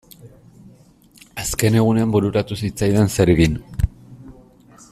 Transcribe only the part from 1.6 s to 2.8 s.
egunean bururatu